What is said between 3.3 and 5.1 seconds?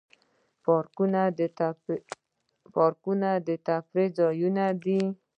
د تفریح ځایونه دي